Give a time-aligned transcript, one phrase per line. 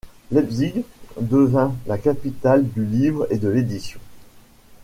[0.31, 0.83] Leipzig
[1.21, 3.99] devint la capitale du livre et de l'édition.